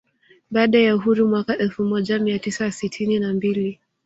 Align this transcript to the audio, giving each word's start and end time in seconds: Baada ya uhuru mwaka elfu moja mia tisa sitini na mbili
Baada 0.51 0.79
ya 0.79 0.95
uhuru 0.95 1.27
mwaka 1.27 1.57
elfu 1.57 1.83
moja 1.83 2.19
mia 2.19 2.39
tisa 2.39 2.71
sitini 2.71 3.19
na 3.19 3.33
mbili 3.33 3.79